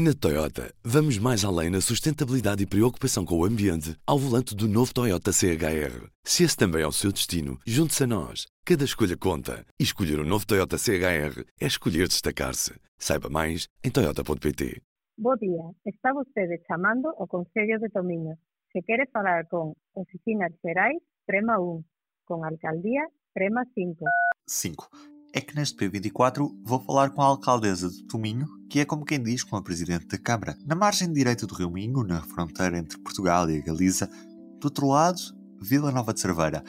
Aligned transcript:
Na 0.00 0.14
Toyota, 0.14 0.72
vamos 0.84 1.18
mais 1.18 1.44
além 1.44 1.70
na 1.70 1.80
sustentabilidade 1.80 2.62
e 2.62 2.66
preocupação 2.68 3.24
com 3.24 3.34
o 3.36 3.44
ambiente 3.44 3.96
ao 4.06 4.16
volante 4.16 4.54
do 4.54 4.68
novo 4.68 4.94
Toyota 4.94 5.32
CHR. 5.32 6.06
Se 6.22 6.44
esse 6.44 6.56
também 6.56 6.82
é 6.82 6.86
o 6.86 6.92
seu 6.92 7.10
destino, 7.10 7.58
junte-se 7.66 8.04
a 8.04 8.06
nós. 8.06 8.46
Cada 8.64 8.84
escolha 8.84 9.16
conta. 9.16 9.66
E 9.76 9.82
escolher 9.82 10.20
o 10.20 10.22
um 10.22 10.24
novo 10.24 10.46
Toyota 10.46 10.78
CHR 10.78 11.42
é 11.60 11.66
escolher 11.66 12.06
destacar-se. 12.06 12.78
Saiba 12.96 13.28
mais 13.28 13.66
em 13.82 13.90
toyota.pt. 13.90 14.80
Bom 15.18 15.34
dia. 15.34 15.64
Está 15.84 16.12
você 16.12 16.62
chamando 16.68 17.08
ao 17.18 17.26
Conselho 17.26 17.80
de 17.80 17.88
Tominho. 17.88 18.38
Se 18.70 18.80
quer 18.82 19.04
falar 19.12 19.46
com 19.48 19.74
Oficinas 19.96 20.52
Gerais, 20.64 20.98
prema 21.26 21.58
1. 21.58 21.82
Com 22.24 22.44
Alcaldía, 22.44 23.04
prema 23.34 23.64
5. 23.74 24.04
5 24.46 25.17
é 25.32 25.40
que 25.40 25.54
neste 25.54 25.76
P24 25.76 26.50
vou 26.64 26.80
falar 26.80 27.10
com 27.10 27.22
a 27.22 27.26
alcaldesa 27.26 27.88
de 27.88 28.02
Tominho, 28.04 28.48
que 28.68 28.80
é 28.80 28.84
como 28.84 29.04
quem 29.04 29.22
diz 29.22 29.42
com 29.42 29.56
a 29.56 29.62
presidente 29.62 30.06
da 30.06 30.18
Câmara. 30.18 30.56
Na 30.66 30.74
margem 30.74 31.12
direita 31.12 31.46
do 31.46 31.54
Rio 31.54 31.70
Minho, 31.70 32.02
na 32.02 32.22
fronteira 32.22 32.78
entre 32.78 32.98
Portugal 32.98 33.50
e 33.50 33.58
a 33.58 33.62
Galiza, 33.62 34.08
do 34.60 34.64
outro 34.64 34.88
lado, 34.88 35.20
Vila 35.60 35.92
Nova 35.92 36.14
de 36.14 36.20
Cerveira. 36.20 36.62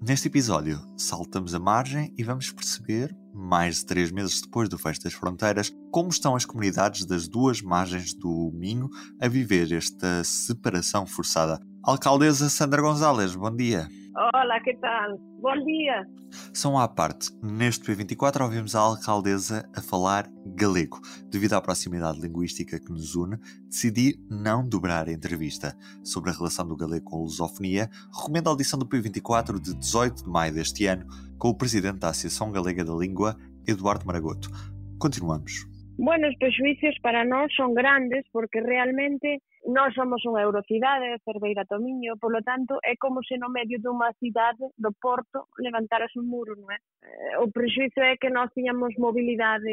Neste 0.00 0.28
episódio, 0.28 0.80
saltamos 0.96 1.54
a 1.54 1.58
margem 1.58 2.14
e 2.16 2.22
vamos 2.22 2.52
perceber, 2.52 3.14
mais 3.34 3.78
de 3.78 3.86
três 3.86 4.10
meses 4.10 4.40
depois 4.40 4.68
do 4.68 4.78
fecho 4.78 5.02
das 5.02 5.12
fronteiras, 5.12 5.72
como 5.90 6.08
estão 6.08 6.36
as 6.36 6.44
comunidades 6.44 7.04
das 7.04 7.26
duas 7.28 7.60
margens 7.60 8.14
do 8.14 8.52
Minho 8.54 8.88
a 9.20 9.28
viver 9.28 9.72
esta 9.72 10.22
separação 10.24 11.04
forçada. 11.04 11.60
Alcaldesa 11.82 12.48
Sandra 12.48 12.80
Gonzalez, 12.80 13.34
bom 13.34 13.54
dia. 13.54 13.88
Olá, 14.20 14.58
que 14.58 14.74
tal? 14.78 15.16
Bom 15.40 15.64
dia. 15.64 16.04
São 16.52 16.76
à 16.76 16.88
parte. 16.88 17.30
Neste 17.40 17.84
P24 17.84 18.42
ouvimos 18.42 18.74
a 18.74 18.80
alcaldesa 18.80 19.70
a 19.76 19.80
falar 19.80 20.26
galego. 20.44 20.98
Devido 21.30 21.52
à 21.52 21.60
proximidade 21.60 22.20
linguística 22.20 22.80
que 22.80 22.90
nos 22.90 23.14
une, 23.14 23.36
decidi 23.68 24.18
não 24.28 24.68
dobrar 24.68 25.06
a 25.06 25.12
entrevista. 25.12 25.72
Sobre 26.02 26.30
a 26.30 26.32
relação 26.32 26.66
do 26.66 26.76
galego 26.76 27.04
com 27.04 27.18
a 27.18 27.20
lusofonia, 27.20 27.88
recomendo 28.12 28.48
a 28.48 28.50
audição 28.50 28.76
do 28.76 28.86
P24 28.86 29.60
de 29.60 29.78
18 29.78 30.24
de 30.24 30.28
maio 30.28 30.52
deste 30.52 30.84
ano 30.86 31.06
com 31.38 31.50
o 31.50 31.56
presidente 31.56 32.00
da 32.00 32.08
Associação 32.08 32.50
Galega 32.50 32.84
da 32.84 32.94
Língua, 32.94 33.36
Eduardo 33.68 34.04
Maragoto. 34.04 34.50
Continuamos. 34.98 35.64
Bueno, 35.96 36.28
os 36.28 36.36
prejuicios 36.38 36.96
para 37.02 37.24
nós 37.24 37.52
son 37.54 37.74
grandes 37.74 38.24
porque 38.32 38.60
realmente 38.60 39.42
nós 39.68 39.92
somos 39.92 40.24
unha 40.24 40.40
eurocidade, 40.48 41.20
Cerveira 41.28 41.68
Tomiño, 41.68 42.16
polo 42.16 42.40
tanto, 42.40 42.80
é 42.80 42.96
como 42.96 43.20
se 43.20 43.36
no 43.36 43.52
medio 43.52 43.76
dunha 43.76 44.08
cidade 44.16 44.64
do 44.80 44.96
Porto 44.96 45.52
levantaras 45.60 46.08
un 46.16 46.24
muro, 46.24 46.56
non 46.56 46.72
é? 46.72 46.80
Eh, 47.04 47.36
o 47.44 47.52
prexuizo 47.52 48.00
é 48.00 48.16
que 48.16 48.32
nós 48.32 48.48
tiñamos 48.56 48.96
mobilidade, 48.96 49.68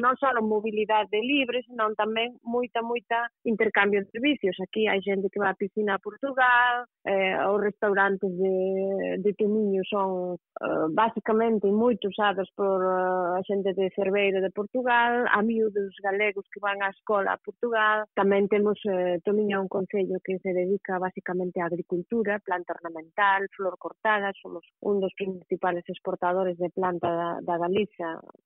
non 0.00 0.16
só 0.16 0.32
mobilidade 0.40 1.20
libre, 1.20 1.60
senón 1.68 1.92
tamén 2.00 2.32
moita, 2.40 2.80
moita 2.80 3.28
intercambio 3.44 4.00
de 4.00 4.08
servicios. 4.08 4.56
Aquí 4.56 4.88
hai 4.88 5.04
xente 5.04 5.28
que 5.28 5.36
va 5.36 5.52
a 5.52 5.60
piscina 5.60 6.00
a 6.00 6.02
Portugal, 6.02 6.88
eh, 7.04 7.36
os 7.44 7.60
restaurantes 7.60 8.32
de, 8.32 9.20
de 9.20 9.30
Tomiño 9.36 9.84
son 9.84 10.40
eh, 10.64 10.88
basicamente 10.96 11.68
moito 11.68 12.08
usados 12.08 12.48
por 12.56 12.80
eh, 12.80 13.36
a 13.36 13.40
xente 13.44 13.76
de 13.76 13.92
Cerveira 13.92 14.40
de 14.40 14.48
Portugal, 14.48 15.28
a 15.28 15.44
miúdos 15.44 15.92
galegos 16.00 16.48
que 16.48 16.60
van 16.64 16.80
á 16.80 16.88
escola 16.88 17.36
a 17.36 17.42
Portugal, 17.44 18.08
tamén 18.16 18.48
temos 18.48 18.80
eh, 18.88 19.09
É 19.10 19.58
un 19.58 19.68
concello 19.68 20.22
que 20.22 20.38
se 20.38 20.52
dedica 20.52 20.98
basicamente 20.98 21.58
á 21.58 21.66
agricultura, 21.66 22.38
planta 22.38 22.76
ornamental, 22.78 23.48
flor 23.56 23.74
cortada, 23.78 24.30
somos 24.42 24.62
un 24.80 25.00
dos 25.02 25.14
principales 25.18 25.84
exportadores 25.88 26.56
de 26.58 26.70
planta 26.70 27.08
da, 27.10 27.30
da 27.42 27.56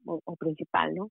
o 0.04 0.34
principal, 0.36 0.88
non? 0.96 1.08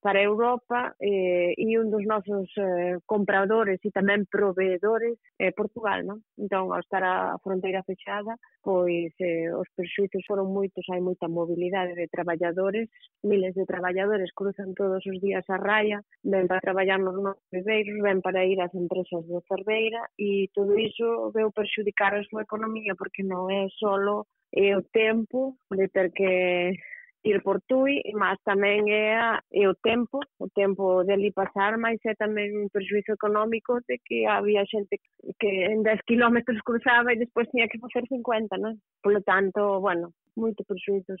para 0.00 0.22
Europa 0.22 0.94
eh, 1.00 1.54
e 1.58 1.78
un 1.78 1.90
dos 1.90 2.06
nosos 2.06 2.46
eh, 2.56 2.98
compradores 3.06 3.82
e 3.82 3.90
tamén 3.90 4.30
proveedores 4.30 5.18
é 5.38 5.50
eh, 5.50 5.52
Portugal, 5.52 6.06
non? 6.06 6.18
Entón, 6.38 6.70
ao 6.70 6.78
estar 6.78 7.02
a 7.02 7.34
fronteira 7.42 7.82
fechada, 7.82 8.38
pois 8.62 9.10
eh, 9.18 9.50
os 9.50 9.66
perxuizos 9.74 10.22
foron 10.22 10.54
moitos, 10.54 10.86
hai 10.86 11.02
moita 11.02 11.26
mobilidade 11.26 11.98
de 11.98 12.06
traballadores, 12.06 12.86
miles 13.26 13.58
de 13.58 13.66
traballadores 13.66 14.30
cruzan 14.30 14.70
todos 14.78 15.02
os 15.02 15.18
días 15.18 15.42
a 15.50 15.58
raya, 15.58 15.98
ven 16.22 16.46
para 16.46 16.62
traballar 16.62 17.02
nos 17.02 17.18
nosos 17.18 17.48
viveiros, 17.50 17.98
ven 17.98 18.22
para 18.22 18.46
ir 18.46 18.62
ás 18.62 18.70
empresas 18.78 19.26
de 19.26 19.42
Cerveira 19.50 20.06
e 20.14 20.46
todo 20.54 20.78
iso 20.78 21.34
veu 21.34 21.50
perxudicar 21.50 22.14
a 22.14 22.22
súa 22.30 22.46
economía 22.46 22.94
porque 22.94 23.26
non 23.26 23.50
é 23.50 23.66
solo 23.74 24.30
é 24.54 24.72
o 24.78 24.82
tempo 24.82 25.58
de 25.70 25.88
ter 25.88 26.12
que 26.14 26.78
ir 27.28 27.42
por 27.42 27.60
Tui, 27.68 28.00
mas 28.14 28.38
tamén 28.44 28.88
é, 28.88 29.38
é 29.52 29.64
o 29.68 29.74
tempo, 29.76 30.20
o 30.38 30.48
tempo 30.48 31.04
de 31.04 31.12
ali 31.12 31.30
pasar, 31.32 31.76
mas 31.76 32.00
é 32.04 32.14
tamén 32.16 32.56
un 32.56 32.68
perjuízo 32.72 33.12
económico 33.12 33.78
de 33.84 34.00
que 34.00 34.24
había 34.24 34.64
xente 34.64 34.98
que 35.38 35.50
en 35.68 35.84
10 35.84 36.02
kilómetros 36.08 36.58
cruzaba 36.68 37.12
e 37.12 37.20
despois 37.20 37.48
tinha 37.52 37.68
que 37.68 37.78
facer 37.78 38.04
50, 38.08 38.56
non? 38.56 38.80
Por 39.02 39.14
tanto, 39.22 39.80
bueno, 39.80 40.16
muito 40.36 40.64
prejuízo. 40.64 41.14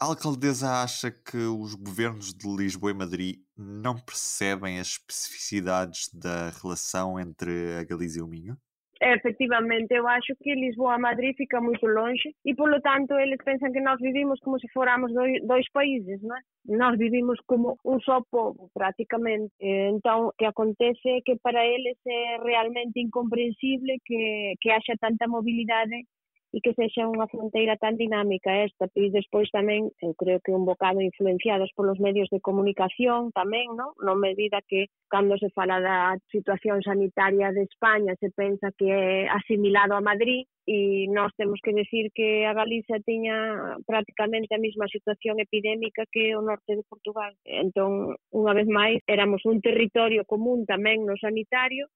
A 0.00 0.06
alcaldesa 0.06 0.82
acha 0.82 1.10
que 1.10 1.38
os 1.38 1.74
governos 1.74 2.34
de 2.34 2.48
Lisboa 2.48 2.90
e 2.90 2.94
Madrid 2.94 3.36
não 3.56 3.94
percebem 3.94 4.80
as 4.80 4.98
especificidades 4.98 6.08
da 6.12 6.50
relação 6.62 7.20
entre 7.20 7.78
a 7.78 7.84
Galiza 7.84 8.18
e 8.18 8.22
o 8.22 8.26
Minho? 8.26 8.56
Efectivamente, 9.02 9.92
eu 9.92 10.06
acho 10.06 10.34
que 10.42 10.54
Lisboa 10.54 10.94
a 10.94 10.98
Madrid 10.98 11.34
fica 11.36 11.60
moito 11.60 11.86
longe 11.86 12.34
e, 12.44 12.54
polo 12.54 12.80
tanto, 12.80 13.18
eles 13.18 13.38
pensan 13.44 13.72
que 13.72 13.80
nós 13.80 13.98
vivimos 14.00 14.38
como 14.40 14.58
se 14.58 14.68
fóramos 14.68 15.12
dois, 15.12 15.42
dois 15.44 15.66
países, 15.72 16.22
non 16.22 16.36
é? 16.36 16.40
Nós 16.64 16.96
vivimos 16.96 17.38
como 17.46 17.76
un 17.84 17.98
só 18.00 18.22
povo, 18.30 18.70
prácticamente. 18.72 19.50
Entón, 19.58 20.30
o 20.30 20.32
que 20.38 20.46
acontece 20.46 21.18
é 21.18 21.20
que 21.26 21.34
para 21.42 21.66
eles 21.66 21.98
é 22.06 22.38
realmente 22.38 23.00
incomprensible 23.00 23.98
que, 24.06 24.54
que 24.60 24.70
haxa 24.70 24.94
tanta 25.00 25.26
mobilidade 25.26 26.06
e 26.52 26.60
que 26.60 26.76
sexa 26.76 27.08
unha 27.08 27.24
fronteira 27.32 27.80
tan 27.80 27.96
dinámica 27.96 28.60
esta, 28.60 28.84
e 28.92 29.08
despois 29.08 29.48
tamén, 29.48 29.88
eu 30.04 30.12
creo 30.12 30.38
que 30.44 30.52
un 30.52 30.68
bocado 30.68 31.00
influenciados 31.00 31.72
polos 31.72 31.96
medios 31.96 32.28
de 32.28 32.44
comunicación 32.44 33.32
tamén, 33.32 33.72
non? 33.72 33.96
Non 34.04 34.20
medida 34.20 34.60
que 34.68 34.92
cando 35.08 35.40
se 35.40 35.48
fala 35.56 35.80
da 35.80 36.20
situación 36.28 36.84
sanitaria 36.84 37.56
de 37.56 37.64
España 37.64 38.12
se 38.20 38.28
pensa 38.36 38.68
que 38.76 38.92
é 38.92 39.32
asimilado 39.32 39.96
a 39.96 40.04
Madrid 40.04 40.44
e 40.68 41.08
nós 41.08 41.32
temos 41.40 41.58
que 41.64 41.72
decir 41.72 42.12
que 42.12 42.44
a 42.44 42.52
Galiza 42.52 43.00
tiña 43.00 43.80
prácticamente 43.88 44.52
a 44.54 44.60
mesma 44.60 44.86
situación 44.92 45.40
epidémica 45.40 46.04
que 46.12 46.36
o 46.36 46.44
norte 46.44 46.76
de 46.76 46.84
Portugal. 46.84 47.32
Entón, 47.48 48.14
unha 48.28 48.52
vez 48.52 48.68
máis, 48.68 49.00
éramos 49.08 49.40
un 49.48 49.64
territorio 49.64 50.28
común 50.28 50.68
tamén 50.68 51.08
no 51.08 51.16
sanitario, 51.16 51.88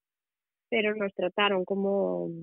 pero 0.65 0.97
nos 0.97 1.13
trataron 1.13 1.61
como 1.63 2.33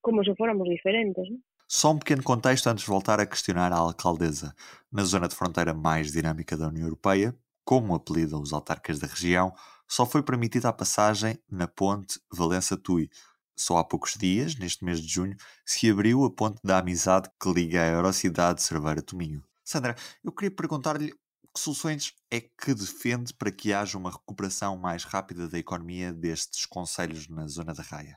como 0.00 0.22
se 0.22 0.38
fóramos 0.38 0.70
diferentes, 0.70 1.26
non? 1.26 1.42
Só 1.68 1.90
um 1.90 1.98
pequeno 1.98 2.22
contexto 2.22 2.68
antes 2.68 2.84
de 2.84 2.90
voltar 2.90 3.18
a 3.18 3.26
questionar 3.26 3.72
a 3.72 3.76
alcaldesa. 3.76 4.54
Na 4.90 5.02
zona 5.02 5.26
de 5.26 5.34
fronteira 5.34 5.74
mais 5.74 6.12
dinâmica 6.12 6.56
da 6.56 6.68
União 6.68 6.84
Europeia, 6.86 7.36
como 7.64 7.92
apelidam 7.92 8.40
os 8.40 8.52
autarcas 8.52 9.00
da 9.00 9.08
região, 9.08 9.52
só 9.88 10.06
foi 10.06 10.22
permitida 10.22 10.68
a 10.68 10.72
passagem 10.72 11.36
na 11.50 11.66
ponte 11.66 12.20
Valença-Tui. 12.32 13.10
Só 13.56 13.78
há 13.78 13.84
poucos 13.84 14.14
dias, 14.14 14.54
neste 14.54 14.84
mês 14.84 15.00
de 15.00 15.08
junho, 15.12 15.36
se 15.64 15.90
abriu 15.90 16.24
a 16.24 16.30
ponte 16.30 16.60
da 16.62 16.78
amizade 16.78 17.28
que 17.40 17.52
liga 17.52 17.82
a 17.82 17.86
Eurocidade 17.86 18.60
de 18.60 18.64
Cerveira-Tominho. 18.64 19.42
Sandra, 19.64 19.96
eu 20.22 20.30
queria 20.30 20.54
perguntar-lhe 20.54 21.12
que 21.52 21.60
soluções 21.60 22.14
é 22.30 22.40
que 22.40 22.74
defende 22.74 23.34
para 23.34 23.50
que 23.50 23.72
haja 23.72 23.98
uma 23.98 24.12
recuperação 24.12 24.76
mais 24.76 25.02
rápida 25.02 25.48
da 25.48 25.58
economia 25.58 26.12
destes 26.12 26.64
conselhos 26.64 27.26
na 27.28 27.48
zona 27.48 27.74
da 27.74 27.82
Raia? 27.82 28.16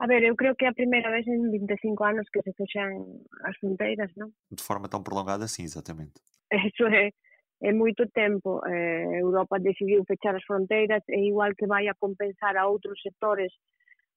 A 0.00 0.06
ver, 0.06 0.24
eu 0.24 0.34
creo 0.34 0.56
que 0.56 0.64
é 0.64 0.68
a 0.68 0.72
primeira 0.72 1.10
vez 1.10 1.28
en 1.28 1.50
25 1.52 2.04
anos 2.04 2.26
que 2.32 2.40
se 2.40 2.56
fechan 2.56 3.20
as 3.44 3.52
fronteiras, 3.60 4.08
non? 4.16 4.32
De 4.48 4.64
forma 4.64 4.88
tan 4.88 5.04
prolongada, 5.04 5.44
sí, 5.44 5.60
exactamente. 5.60 6.24
Eso 6.72 6.88
é, 6.88 7.12
é 7.60 7.70
moito 7.76 8.08
tempo. 8.08 8.64
Eh, 8.64 9.20
Europa 9.20 9.60
decidiu 9.60 10.00
fechar 10.08 10.32
as 10.32 10.44
fronteiras 10.48 11.04
e 11.04 11.28
igual 11.28 11.52
que 11.52 11.68
vai 11.68 11.84
a 11.86 11.98
compensar 12.00 12.56
a 12.56 12.64
outros 12.64 12.96
sectores 13.04 13.52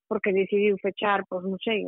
porque 0.07 0.31
decidiu 0.31 0.79
fechar, 0.79 1.27
pois 1.27 1.43
non 1.43 1.59
sei, 1.59 1.83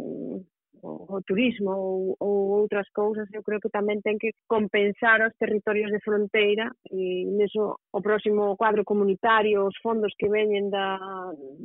o, 0.85 1.17
o 1.17 1.21
turismo 1.25 1.71
ou, 1.71 2.15
ou 2.19 2.35
outras 2.61 2.87
cousas, 2.93 3.27
eu 3.33 3.41
creo 3.41 3.59
que 3.59 3.73
tamén 3.73 4.05
ten 4.05 4.21
que 4.21 4.37
compensar 4.45 5.25
os 5.25 5.33
territorios 5.41 5.89
de 5.89 5.99
fronteira 6.05 6.69
e 6.93 7.25
neso 7.33 7.81
o 7.89 7.99
próximo 8.05 8.53
cuadro 8.53 8.85
comunitario, 8.85 9.65
os 9.65 9.77
fondos 9.81 10.13
que 10.13 10.29
veñen 10.29 10.69
da, 10.69 11.01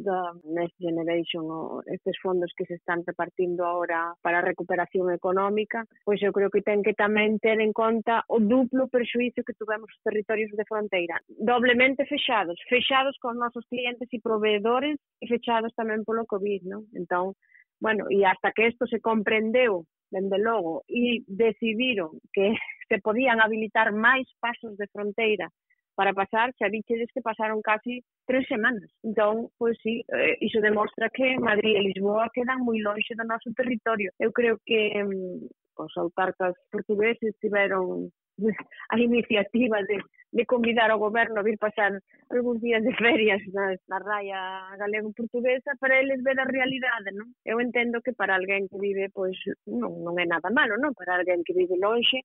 da 0.00 0.32
Next 0.48 0.80
Generation 0.80 1.44
ou 1.44 1.84
estes 1.84 2.16
fondos 2.24 2.48
que 2.56 2.64
se 2.64 2.80
están 2.80 3.04
repartindo 3.04 3.68
ahora 3.68 4.16
para 4.24 4.40
a 4.40 4.46
recuperación 4.46 5.12
económica, 5.12 5.84
pois 6.04 6.22
eu 6.24 6.32
creo 6.32 6.48
que 6.48 6.64
ten 6.64 6.80
que 6.80 6.96
tamén 6.96 7.36
ter 7.36 7.60
en 7.60 7.76
conta 7.76 8.24
o 8.32 8.40
duplo 8.40 8.88
perxuizo 8.88 9.44
que 9.44 9.58
tuvemos 9.60 9.92
os 9.92 10.02
territorios 10.02 10.50
de 10.56 10.64
fronteira, 10.64 11.20
doblemente 11.28 12.08
fechados, 12.08 12.56
fechados 12.68 13.20
con 13.20 13.36
nosos 13.36 13.68
clientes 13.68 14.08
e 14.08 14.18
proveedores 14.24 14.96
e 15.20 15.28
fechados 15.28 15.76
tamén 15.76 16.08
polo 16.08 16.24
COVID, 16.24 16.64
non? 16.64 16.88
Entón, 16.96 17.36
bueno, 17.80 18.06
e 18.10 18.24
hasta 18.24 18.52
que 18.52 18.68
isto 18.68 18.86
se 18.86 19.00
comprendeu, 19.00 19.84
dende 20.10 20.38
logo, 20.38 20.84
e 20.88 21.24
decidiron 21.26 22.20
que 22.32 22.52
se 22.88 22.98
podían 23.00 23.40
habilitar 23.40 23.92
máis 23.92 24.28
pasos 24.38 24.76
de 24.76 24.86
fronteira 24.92 25.48
para 25.96 26.14
pasar, 26.14 26.52
xa 26.56 26.68
díxedes 26.72 27.12
que 27.12 27.20
pasaron 27.20 27.60
casi 27.60 28.00
tres 28.24 28.46
semanas. 28.48 28.88
Entón, 29.04 29.52
pois 29.58 29.76
sí, 29.82 30.00
eh, 30.08 30.36
iso 30.40 30.60
demostra 30.60 31.10
que 31.10 31.36
Madrid 31.36 31.76
e 31.76 31.92
Lisboa 31.92 32.32
quedan 32.32 32.64
moi 32.64 32.80
lonxe 32.80 33.12
do 33.16 33.24
noso 33.24 33.52
territorio. 33.52 34.08
Eu 34.16 34.32
creo 34.32 34.56
que 34.64 34.96
mm, 34.96 35.44
os 35.76 35.92
autarcas 35.96 36.54
portugueses 36.72 37.36
tiveron 37.40 38.08
a 38.94 38.96
iniciativa 38.98 39.82
de, 39.82 40.00
de 40.32 40.44
convidar 40.46 40.90
ao 40.90 40.98
goberno 40.98 41.40
a 41.40 41.46
vir 41.46 41.58
pasar 41.58 41.98
algúns 42.30 42.60
días 42.62 42.82
de 42.82 42.94
ferias 42.94 43.42
na, 43.52 43.74
na 43.90 43.98
raya 43.98 44.40
galego-portuguesa 44.78 45.74
para 45.80 45.98
eles 45.98 46.22
ver 46.22 46.38
a 46.38 46.46
realidade, 46.46 47.10
non? 47.12 47.34
Eu 47.42 47.58
entendo 47.58 47.98
que 48.00 48.14
para 48.14 48.38
alguén 48.38 48.70
que 48.70 48.78
vive, 48.78 49.10
pois, 49.10 49.34
non, 49.66 49.90
non 50.06 50.14
é 50.22 50.26
nada 50.26 50.48
malo, 50.54 50.78
non? 50.78 50.94
Para 50.94 51.18
alguén 51.18 51.42
que 51.42 51.56
vive 51.56 51.74
lonxe, 51.76 52.22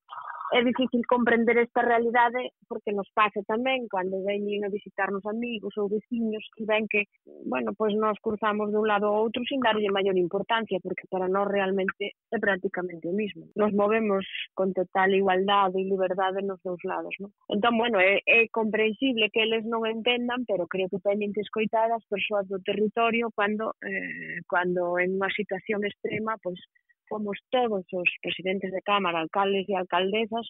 é 0.54 0.64
difícil 0.64 1.02
comprender 1.08 1.58
esta 1.58 1.82
realidade 1.82 2.54
porque 2.68 2.94
nos 2.94 3.10
pasa 3.14 3.42
tamén 3.50 3.90
cando 3.90 4.22
veñen 4.22 4.62
a 4.66 4.70
visitarnos 4.70 5.26
amigos 5.26 5.74
ou 5.82 5.90
veciños 5.90 6.46
que 6.54 6.70
ven 6.70 6.86
que, 6.86 7.10
bueno, 7.50 7.74
pois 7.74 7.98
nos 7.98 8.18
cruzamos 8.22 8.70
de 8.70 8.78
un 8.78 8.86
lado 8.86 9.10
ao 9.10 9.26
outro 9.26 9.42
sin 9.50 9.58
darlle 9.58 9.90
maior 9.90 10.14
importancia 10.14 10.78
porque 10.82 11.10
para 11.10 11.26
nós 11.26 11.50
realmente 11.50 12.14
é 12.30 12.38
prácticamente 12.38 13.10
o 13.10 13.18
mismo. 13.18 13.50
Nos 13.58 13.74
movemos 13.74 14.26
con 14.54 14.74
total 14.78 15.18
igualdade 15.18 15.82
e 15.82 15.90
verdade 16.08 16.46
nos 16.46 16.62
dous 16.62 16.82
lados. 16.86 17.14
Non? 17.18 17.32
Entón, 17.50 17.74
bueno, 17.82 17.98
é, 17.98 18.22
é 18.26 18.46
comprensible 18.54 19.34
que 19.34 19.42
eles 19.42 19.64
non 19.66 19.90
entendan, 19.90 20.46
pero 20.46 20.70
creo 20.70 20.88
que 20.92 21.02
teñen 21.02 21.34
que 21.34 21.42
escoitar 21.42 21.90
as 21.90 22.06
persoas 22.06 22.46
do 22.46 22.62
territorio 22.62 23.34
cando, 23.34 23.74
eh, 23.82 24.40
cando 24.46 25.02
en 25.02 25.18
unha 25.18 25.32
situación 25.34 25.82
extrema, 25.84 26.38
pois, 26.44 26.62
fomos 27.10 27.38
todos 27.50 27.86
os 27.94 28.10
presidentes 28.22 28.72
de 28.74 28.82
Cámara, 28.82 29.22
alcaldes 29.22 29.66
e 29.70 29.74
alcaldesas, 29.74 30.46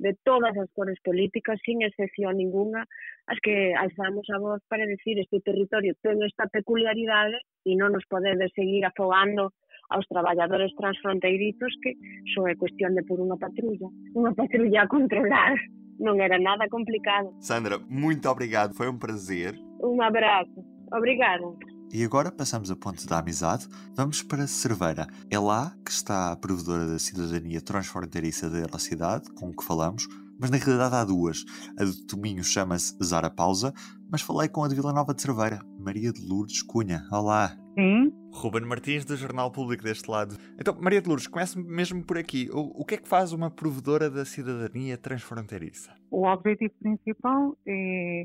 de 0.00 0.16
todas 0.24 0.56
as 0.56 0.68
cores 0.72 0.98
políticas, 1.04 1.60
sin 1.64 1.82
excepción 1.82 2.36
ninguna, 2.40 2.88
as 3.28 3.38
que 3.44 3.76
alzamos 3.76 4.26
a 4.32 4.38
voz 4.38 4.60
para 4.66 4.88
decir 4.88 5.20
este 5.20 5.44
territorio 5.44 5.92
ten 6.00 6.24
esta 6.24 6.48
peculiaridade 6.48 7.36
e 7.68 7.76
non 7.76 7.92
nos 7.92 8.08
podedes 8.08 8.48
seguir 8.56 8.82
afogando 8.88 9.52
aos 9.90 10.06
traballadores 10.06 10.74
transfronteirizos 10.76 11.74
que 11.82 11.98
só 12.34 12.46
é 12.46 12.54
cuestión 12.54 12.94
de 12.94 13.02
por 13.02 13.18
unha 13.20 13.36
patrulla, 13.36 13.90
unha 14.14 14.32
patrulla 14.34 14.86
a 14.86 14.88
controlar. 14.88 15.58
Non 16.00 16.16
era 16.16 16.40
nada 16.40 16.64
complicado. 16.72 17.28
Sandra, 17.44 17.76
muito 17.84 18.24
obrigado, 18.24 18.72
foi 18.72 18.88
um 18.88 18.96
prazer. 18.96 19.52
Un 19.84 20.00
abrazo. 20.00 20.64
Obrigada. 20.88 21.44
E 21.92 22.04
agora 22.04 22.30
passamos 22.30 22.70
a 22.70 22.76
ponte 22.76 23.04
da 23.06 23.18
amizade, 23.18 23.66
vamos 23.96 24.22
para 24.22 24.46
Cerveira. 24.46 25.08
É 25.28 25.38
lá 25.38 25.74
que 25.84 25.90
está 25.90 26.30
a 26.30 26.36
provedora 26.36 26.86
da 26.86 27.00
cidadania 27.00 27.60
transfronteiriça 27.60 28.48
da 28.48 28.78
cidade, 28.78 29.28
com 29.34 29.50
o 29.50 29.56
que 29.56 29.64
falamos, 29.64 30.06
mas 30.40 30.50
na 30.50 30.56
realidade 30.56 30.94
há 30.94 31.04
duas. 31.04 31.44
A 31.78 31.84
de 31.84 32.06
Tominho 32.06 32.42
chama-se 32.42 32.96
Zara 33.04 33.30
Pausa, 33.30 33.72
mas 34.10 34.22
falei 34.22 34.48
com 34.48 34.64
a 34.64 34.68
de 34.68 34.74
Vila 34.74 34.92
Nova 34.92 35.12
de 35.12 35.20
Cerveira, 35.20 35.60
Maria 35.78 36.12
de 36.12 36.26
Lourdes 36.26 36.62
Cunha. 36.62 37.02
Olá. 37.12 37.56
Sim. 37.78 38.10
Ruben 38.32 38.66
Martins, 38.66 39.04
do 39.04 39.16
Jornal 39.16 39.52
Público 39.52 39.84
deste 39.84 40.10
lado. 40.10 40.36
Então, 40.58 40.76
Maria 40.80 41.02
de 41.02 41.08
Lourdes, 41.08 41.26
comece 41.26 41.58
mesmo 41.58 42.04
por 42.04 42.16
aqui. 42.16 42.48
O, 42.52 42.82
o 42.82 42.84
que 42.84 42.94
é 42.94 42.98
que 42.98 43.08
faz 43.08 43.32
uma 43.32 43.50
provedora 43.50 44.10
da 44.10 44.24
cidadania 44.24 44.96
transfronteiriça? 44.96 45.94
O 46.10 46.26
objetivo 46.26 46.72
principal 46.80 47.56
é 47.66 48.24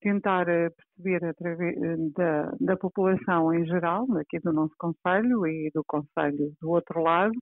tentar 0.00 0.48
eh, 0.48 0.70
perceber 0.70 1.24
através 1.24 1.76
eh, 1.76 1.96
da, 2.14 2.52
da 2.60 2.76
população 2.76 3.52
em 3.52 3.66
geral, 3.66 4.06
aqui 4.16 4.38
do 4.40 4.52
nosso 4.52 4.74
Conselho 4.78 5.46
e 5.46 5.70
do 5.74 5.82
Conselho 5.86 6.52
do 6.60 6.70
outro 6.70 7.02
lado, 7.02 7.34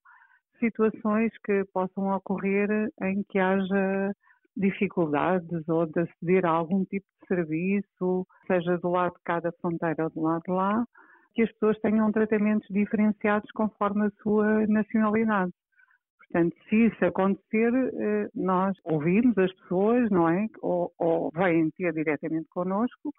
situações 0.58 1.32
que 1.44 1.64
possam 1.72 2.08
ocorrer 2.14 2.90
em 3.02 3.22
que 3.28 3.38
haja 3.38 4.12
dificuldades 4.56 5.68
ou 5.68 5.86
de 5.86 6.00
aceder 6.00 6.46
a 6.46 6.50
algum 6.50 6.84
tipo 6.84 7.06
de 7.20 7.28
serviço, 7.28 8.26
seja 8.46 8.78
do 8.78 8.88
lado 8.88 9.14
de 9.14 9.22
cada 9.24 9.52
fronteira 9.60 10.04
ou 10.04 10.10
do 10.10 10.20
lado 10.22 10.42
de 10.46 10.50
lá, 10.50 10.84
que 11.34 11.42
as 11.42 11.52
pessoas 11.52 11.78
tenham 11.80 12.10
tratamentos 12.10 12.66
diferenciados 12.70 13.50
conforme 13.52 14.06
a 14.06 14.10
sua 14.22 14.66
nacionalidade. 14.66 15.52
Portanto, 16.18 16.56
se 16.68 16.86
isso 16.86 17.04
acontecer, 17.04 17.72
eh, 17.74 18.28
nós 18.34 18.76
ouvimos 18.84 19.36
as 19.38 19.52
pessoas, 19.54 20.10
não 20.10 20.28
é? 20.28 20.46
Ou, 20.60 20.90
ou 20.98 21.30
vêm 21.32 21.70
ter 21.70 21.92
diretamente 21.92 22.48
connosco, 22.48 23.12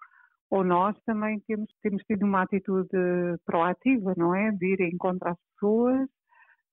ou 0.50 0.64
nós 0.64 0.96
também 1.04 1.40
temos, 1.46 1.68
temos 1.82 2.02
tido 2.04 2.24
uma 2.24 2.42
atitude 2.42 2.88
proativa, 3.46 4.14
não 4.16 4.34
é? 4.34 4.50
De 4.50 4.66
ir 4.74 4.80
encontrar 4.82 5.32
as 5.32 5.38
pessoas 5.54 6.08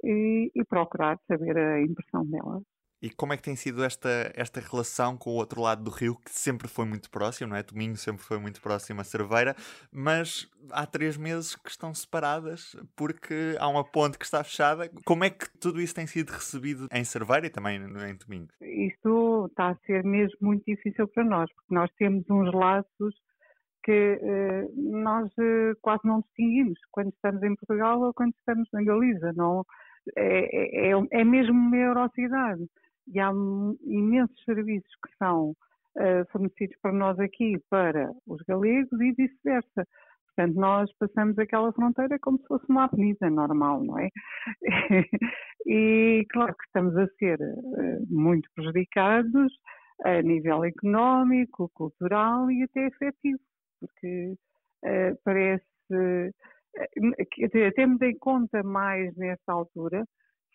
e, 0.03 0.51
e 0.55 0.63
procurar 0.65 1.19
saber 1.27 1.57
a 1.57 1.81
impressão 1.81 2.25
delas. 2.25 2.63
E 3.01 3.09
como 3.11 3.33
é 3.33 3.37
que 3.37 3.43
tem 3.43 3.55
sido 3.55 3.83
esta, 3.83 4.31
esta 4.35 4.59
relação 4.59 5.15
com 5.15 5.29
o 5.29 5.35
outro 5.35 5.61
lado 5.61 5.83
do 5.83 5.91
rio, 5.91 6.15
que 6.15 6.31
sempre 6.31 6.67
foi 6.67 6.85
muito 6.85 7.09
próximo, 7.11 7.51
não 7.51 7.57
é? 7.57 7.61
Tominho 7.61 7.95
sempre 7.95 8.23
foi 8.23 8.39
muito 8.39 8.59
próximo 8.61 9.01
a 9.01 9.03
Cerveira, 9.03 9.55
mas 9.91 10.49
há 10.71 10.87
três 10.87 11.15
meses 11.15 11.55
que 11.55 11.69
estão 11.69 11.93
separadas 11.93 12.75
porque 12.95 13.55
há 13.59 13.67
uma 13.67 13.83
ponte 13.83 14.17
que 14.17 14.25
está 14.25 14.43
fechada. 14.43 14.89
Como 15.05 15.23
é 15.23 15.29
que 15.29 15.45
tudo 15.59 15.79
isso 15.81 15.93
tem 15.93 16.07
sido 16.07 16.31
recebido 16.31 16.87
em 16.91 17.03
Cerveira 17.03 17.45
e 17.45 17.49
também 17.51 17.77
em 17.77 18.17
Tominho? 18.17 18.47
Isto 18.61 19.47
está 19.51 19.69
a 19.69 19.75
ser 19.85 20.03
mesmo 20.03 20.37
muito 20.41 20.63
difícil 20.65 21.07
para 21.09 21.23
nós, 21.23 21.51
porque 21.53 21.75
nós 21.75 21.91
temos 21.99 22.23
uns 22.27 22.51
laços 22.53 23.13
que 23.83 24.19
eh, 24.19 24.67
nós 24.75 25.29
eh, 25.37 25.73
quase 25.79 26.01
não 26.05 26.21
distinguimos 26.21 26.79
quando 26.91 27.09
estamos 27.09 27.43
em 27.43 27.55
Portugal 27.55 28.01
ou 28.01 28.13
quando 28.15 28.33
estamos 28.39 28.67
na 28.73 28.83
Galiza. 28.83 29.31
Não, 29.33 29.63
é, 30.17 30.89
é, 30.89 30.91
é 31.11 31.23
mesmo 31.23 31.53
uma 31.53 31.77
eurocidade 31.77 32.65
e 33.07 33.19
há 33.19 33.31
imensos 33.85 34.43
serviços 34.43 34.91
que 35.03 35.15
são 35.17 35.51
uh, 35.51 36.31
fornecidos 36.31 36.75
para 36.81 36.91
nós 36.91 37.19
aqui 37.19 37.57
para 37.69 38.11
os 38.27 38.41
galegos 38.47 38.99
e 38.99 39.11
vice-versa. 39.11 39.87
Portanto, 40.27 40.55
nós 40.59 40.91
passamos 40.97 41.37
aquela 41.39 41.71
fronteira 41.71 42.17
como 42.19 42.37
se 42.39 42.47
fosse 42.47 42.65
uma 42.67 42.85
avenida 42.85 43.29
normal, 43.29 43.83
não 43.83 43.97
é? 43.99 44.09
e 45.65 46.25
claro 46.29 46.53
que 46.53 46.65
estamos 46.65 46.97
a 46.97 47.07
ser 47.19 47.39
uh, 47.39 48.05
muito 48.09 48.49
prejudicados 48.53 49.53
a 50.03 50.21
nível 50.21 50.65
económico, 50.65 51.71
cultural 51.73 52.51
e 52.51 52.63
até 52.63 52.87
afetivo, 52.87 53.39
porque 53.79 54.35
uh, 54.83 55.17
parece, 55.23 55.63
uh, 56.77 57.73
temos 57.75 58.01
em 58.01 58.17
conta 58.17 58.63
mais 58.63 59.15
nesta 59.15 59.51
altura 59.51 60.05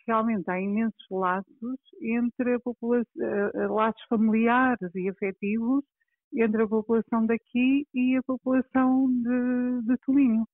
realmente 0.07 0.51
há 0.51 0.61
imensos 0.61 1.07
laços 1.11 1.79
entre 2.03 2.55
a 2.55 2.61
população, 2.61 3.07
eh, 3.21 3.67
laços 3.69 4.03
familiares 4.09 4.95
e 4.95 5.09
afetivos 5.09 5.85
entre 6.35 6.63
a 6.63 6.69
população 6.69 7.27
daqui 7.27 7.87
e 7.95 8.17
a 8.17 8.23
população 8.23 9.09
de, 9.09 9.83
de 9.87 9.97
Tolinho, 10.05 10.47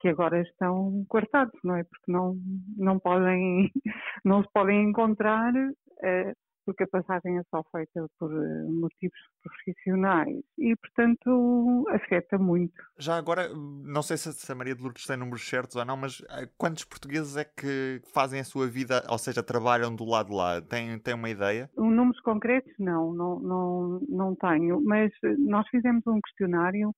que 0.00 0.08
agora 0.08 0.40
estão 0.42 1.04
cortados, 1.08 1.58
não 1.64 1.76
é? 1.76 1.84
Porque 1.84 2.10
não, 2.10 2.36
não 2.76 2.98
podem, 2.98 3.70
não 4.24 4.42
se 4.42 4.48
podem 4.52 4.88
encontrar, 4.88 5.52
uh, 5.54 6.32
porque 6.68 6.84
a 6.84 6.86
passagem 6.86 7.38
é 7.38 7.42
só 7.44 7.62
feita 7.72 8.06
por 8.18 8.30
eh, 8.30 8.64
motivos 8.68 9.18
profissionais 9.42 10.36
e, 10.58 10.76
portanto, 10.76 11.86
afeta 11.88 12.36
muito. 12.36 12.74
Já 12.98 13.16
agora, 13.16 13.48
não 13.54 14.02
sei 14.02 14.18
se 14.18 14.52
a 14.52 14.54
Maria 14.54 14.74
de 14.74 14.82
Lourdes 14.82 15.06
tem 15.06 15.16
números 15.16 15.48
certos 15.48 15.76
ou 15.76 15.84
não, 15.86 15.96
mas 15.96 16.22
eh, 16.28 16.46
quantos 16.58 16.84
portugueses 16.84 17.38
é 17.38 17.44
que 17.44 18.02
fazem 18.12 18.40
a 18.40 18.44
sua 18.44 18.66
vida, 18.66 19.02
ou 19.08 19.16
seja, 19.16 19.42
trabalham 19.42 19.96
do 19.96 20.04
lado 20.04 20.28
de 20.28 20.36
lá? 20.36 20.60
Tem, 20.60 20.98
tem 20.98 21.14
uma 21.14 21.30
ideia? 21.30 21.70
Números 21.74 22.20
concretos, 22.20 22.74
não, 22.78 23.14
não, 23.14 23.40
não, 23.40 24.00
não 24.06 24.34
tenho, 24.34 24.78
mas 24.84 25.10
nós 25.38 25.66
fizemos 25.70 26.06
um 26.06 26.20
questionário 26.20 26.94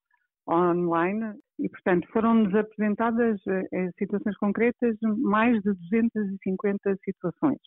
online 0.49 1.33
e, 1.61 1.69
portanto, 1.69 2.09
foram-nos 2.13 2.53
apresentadas 2.57 3.39
eh, 3.47 3.91
situações 3.97 4.37
concretas 4.37 4.97
mais 5.03 5.63
de 5.63 5.73
250 5.75 6.97
situações. 7.05 7.61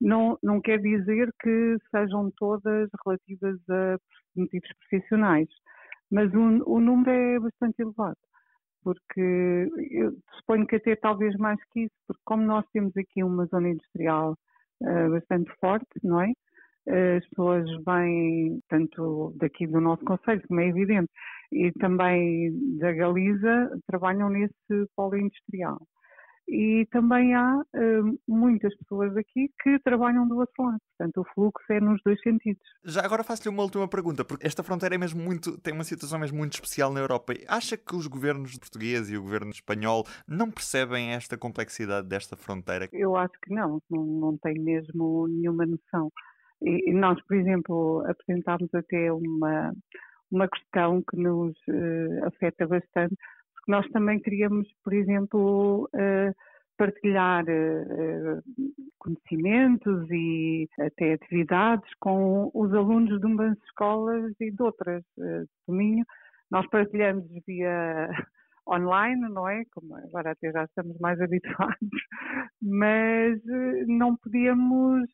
Não, 0.00 0.38
não 0.42 0.60
quer 0.60 0.80
dizer 0.80 1.30
que 1.40 1.76
sejam 1.90 2.30
todas 2.36 2.88
relativas 3.04 3.58
a 3.70 3.98
motivos 4.36 4.68
profissionais, 4.78 5.48
mas 6.10 6.32
o, 6.34 6.38
o 6.66 6.80
número 6.80 7.10
é 7.10 7.38
bastante 7.40 7.80
elevado, 7.80 8.18
porque 8.82 9.68
eu 9.90 10.12
suponho 10.38 10.66
que 10.66 10.76
até 10.76 10.96
talvez 10.96 11.34
mais 11.36 11.58
que 11.72 11.82
isso, 11.84 11.94
porque 12.06 12.22
como 12.24 12.42
nós 12.44 12.66
temos 12.72 12.96
aqui 12.96 13.22
uma 13.22 13.46
zona 13.46 13.70
industrial 13.70 14.36
uh, 14.82 15.10
bastante 15.10 15.50
forte, 15.60 15.86
não 16.02 16.20
é? 16.20 16.32
As 16.86 17.26
pessoas 17.30 17.64
vêm 17.86 18.60
tanto 18.68 19.32
daqui 19.36 19.66
do 19.66 19.80
nosso 19.80 20.04
Conselho, 20.04 20.42
como 20.46 20.60
é 20.60 20.68
evidente, 20.68 21.08
e 21.50 21.72
também 21.72 22.52
da 22.78 22.92
Galiza, 22.92 23.70
trabalham 23.86 24.28
nesse 24.28 24.54
polo 24.94 25.16
industrial 25.16 25.80
e 26.46 26.86
também 26.90 27.34
há 27.34 27.56
uh, 27.56 28.20
muitas 28.28 28.76
pessoas 28.76 29.16
aqui 29.16 29.50
que 29.62 29.78
trabalham 29.80 30.28
do 30.28 30.36
outro 30.36 30.64
lado. 30.64 30.80
Portanto, 30.96 31.20
o 31.20 31.34
fluxo 31.34 31.72
é 31.72 31.80
nos 31.80 32.00
dois 32.04 32.20
sentidos. 32.20 32.62
Já 32.84 33.04
agora 33.04 33.24
faço-lhe 33.24 33.48
uma 33.48 33.62
última 33.62 33.88
pergunta, 33.88 34.24
porque 34.24 34.46
esta 34.46 34.62
fronteira 34.62 34.94
é 34.94 34.98
mesmo 34.98 35.22
muito, 35.22 35.58
tem 35.60 35.72
uma 35.72 35.84
situação 35.84 36.18
mesmo 36.18 36.36
muito 36.36 36.54
especial 36.54 36.92
na 36.92 37.00
Europa. 37.00 37.32
Acha 37.48 37.76
que 37.76 37.96
os 37.96 38.06
governos 38.06 38.58
portugueses 38.58 39.10
e 39.10 39.16
o 39.16 39.22
governo 39.22 39.50
espanhol 39.50 40.04
não 40.28 40.50
percebem 40.50 41.12
esta 41.12 41.36
complexidade 41.36 42.08
desta 42.08 42.36
fronteira? 42.36 42.88
Eu 42.92 43.16
acho 43.16 43.34
que 43.42 43.52
não, 43.52 43.80
não, 43.90 44.04
não 44.04 44.38
tem 44.38 44.54
mesmo 44.60 45.26
nenhuma 45.28 45.64
noção. 45.66 46.12
E 46.62 46.92
nós, 46.92 47.20
por 47.26 47.36
exemplo, 47.36 48.04
apresentámos 48.06 48.72
até 48.74 49.12
uma, 49.12 49.74
uma 50.30 50.48
questão 50.48 51.02
que 51.02 51.16
nos 51.16 51.52
uh, 51.68 52.26
afeta 52.26 52.66
bastante, 52.66 53.16
nós 53.68 53.86
também 53.88 54.20
queríamos, 54.20 54.68
por 54.82 54.92
exemplo, 54.92 55.88
uh, 55.94 56.34
partilhar 56.76 57.44
uh, 57.44 58.42
conhecimentos 58.98 60.10
e 60.10 60.68
até 60.80 61.14
atividades 61.14 61.88
com 62.00 62.50
os 62.52 62.72
alunos 62.74 63.20
de 63.20 63.26
umas 63.26 63.56
escolas 63.64 64.32
e 64.40 64.50
de 64.50 64.62
outras 64.62 65.02
uh, 65.18 65.46
do 65.66 65.74
Minho. 65.74 66.04
Nós 66.50 66.68
partilhamos 66.68 67.24
via 67.46 68.08
online, 68.68 69.28
não 69.28 69.48
é? 69.48 69.62
Como 69.72 69.96
agora 69.96 70.32
até 70.32 70.50
já 70.52 70.64
estamos 70.64 70.98
mais 70.98 71.20
habituados, 71.22 72.00
mas 72.60 73.40
não 73.86 74.16
podíamos, 74.16 75.08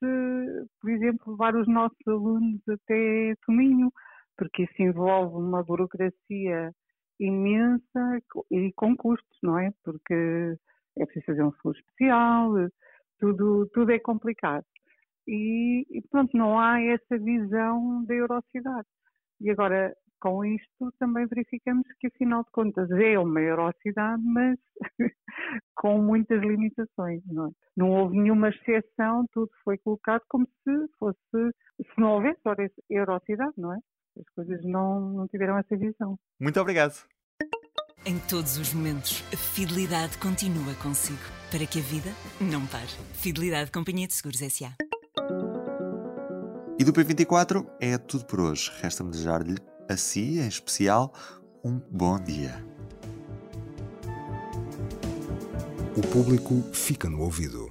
por 0.80 0.90
exemplo, 0.90 1.32
levar 1.32 1.54
os 1.56 1.68
nossos 1.68 2.06
alunos 2.06 2.60
até 2.68 3.34
Tominho, 3.44 3.92
porque 4.36 4.62
isso 4.62 4.82
envolve 4.82 5.36
uma 5.36 5.62
burocracia 5.62 6.72
imensa 7.20 8.22
e 8.50 8.72
com 8.72 8.96
custos, 8.96 9.38
não 9.42 9.58
é? 9.58 9.72
Porque 9.84 10.56
é 10.98 11.04
preciso 11.04 11.26
fazer 11.26 11.42
um 11.44 11.52
seguro 11.52 11.78
especial, 11.78 12.52
tudo, 13.18 13.66
tudo 13.72 13.92
é 13.92 13.98
complicado. 13.98 14.64
E, 15.28 15.86
e, 15.90 16.02
pronto, 16.10 16.36
não 16.36 16.58
há 16.58 16.80
essa 16.80 17.18
visão 17.18 18.04
da 18.04 18.14
eurocidade. 18.14 18.88
E 19.40 19.50
agora, 19.50 19.94
com 20.20 20.44
isto, 20.44 20.92
também 20.98 21.26
verificamos 21.26 21.86
que, 22.00 22.08
afinal 22.08 22.42
de 22.42 22.50
contas, 22.50 22.90
é 22.90 23.18
uma 23.18 23.40
eurocidade, 23.40 24.22
mas 24.22 24.58
com 25.76 25.98
muitas 25.98 26.40
limitações. 26.40 27.22
Não, 27.26 27.46
é? 27.46 27.50
não 27.76 27.90
houve 27.90 28.18
nenhuma 28.18 28.48
exceção, 28.48 29.26
tudo 29.32 29.50
foi 29.62 29.78
colocado 29.78 30.22
como 30.28 30.46
se 30.64 30.88
fosse, 30.98 31.54
se 31.76 32.00
não 32.00 32.14
houvesse 32.14 32.40
eurocidade, 32.88 33.54
não 33.56 33.74
é? 33.74 33.78
As 34.18 34.28
coisas 34.34 34.64
não, 34.64 35.00
não 35.00 35.28
tiveram 35.28 35.58
essa 35.58 35.76
visão. 35.76 36.18
Muito 36.38 36.60
obrigado. 36.60 36.94
Em 38.04 38.18
todos 38.18 38.56
os 38.56 38.72
momentos, 38.72 39.22
a 39.32 39.36
fidelidade 39.36 40.16
continua 40.18 40.74
consigo, 40.76 41.20
para 41.50 41.66
que 41.66 41.80
a 41.80 41.82
vida 41.82 42.10
não 42.40 42.66
pare. 42.66 42.88
Fidelidade 43.12 43.70
Companhia 43.70 44.06
de 44.06 44.14
Seguros 44.14 44.40
S.A. 44.40 44.74
E 46.78 46.84
do 46.84 46.94
P24 46.94 47.66
é 47.78 47.98
tudo 47.98 48.24
por 48.24 48.40
hoje. 48.40 48.72
Resta-me 48.80 49.10
desejar-lhe, 49.10 49.58
a 49.86 49.98
si 49.98 50.38
em 50.38 50.48
especial, 50.48 51.12
um 51.62 51.78
bom 51.90 52.18
dia. 52.18 52.64
O 55.94 56.00
público 56.00 56.62
fica 56.72 57.10
no 57.10 57.20
ouvido. 57.20 57.70